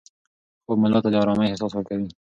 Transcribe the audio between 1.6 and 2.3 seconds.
ورکوي.